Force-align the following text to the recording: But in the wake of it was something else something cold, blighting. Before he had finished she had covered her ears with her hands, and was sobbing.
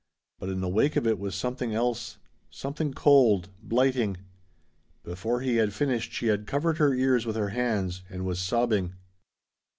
But 0.39 0.49
in 0.49 0.61
the 0.61 0.67
wake 0.67 0.95
of 0.95 1.05
it 1.05 1.19
was 1.19 1.35
something 1.35 1.75
else 1.75 2.17
something 2.49 2.91
cold, 2.91 3.49
blighting. 3.61 4.17
Before 5.03 5.41
he 5.41 5.57
had 5.57 5.75
finished 5.75 6.11
she 6.11 6.25
had 6.25 6.47
covered 6.47 6.79
her 6.79 6.95
ears 6.95 7.27
with 7.27 7.35
her 7.35 7.49
hands, 7.49 8.01
and 8.09 8.25
was 8.25 8.39
sobbing. 8.39 8.95